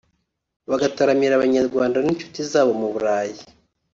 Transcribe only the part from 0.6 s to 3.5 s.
bagataramira Abanyarwanda n’inshuti zabo mu Burayi